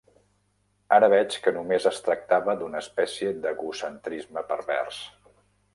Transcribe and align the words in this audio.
Ara 0.95 1.09
veig 1.13 1.35
que 1.43 1.53
només 1.57 1.85
es 1.91 2.01
tractava 2.07 2.57
d'una 2.63 2.83
espècie 2.85 3.35
d'egocentrisme 3.45 4.47
pervers. 4.53 5.07